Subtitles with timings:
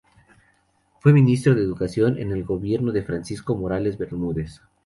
[0.99, 4.59] Fue Ministro de Educación en el Gobierno de Francisco Morales Bermúdez.